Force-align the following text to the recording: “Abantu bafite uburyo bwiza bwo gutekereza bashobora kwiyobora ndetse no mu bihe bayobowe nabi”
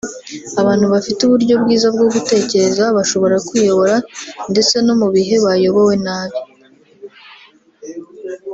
“Abantu 0.61 0.85
bafite 0.93 1.19
uburyo 1.23 1.55
bwiza 1.61 1.87
bwo 1.95 2.05
gutekereza 2.13 2.83
bashobora 2.97 3.35
kwiyobora 3.47 3.95
ndetse 4.51 4.75
no 4.85 4.93
mu 5.01 5.07
bihe 5.13 5.35
bayobowe 5.45 5.95
nabi” 6.05 6.39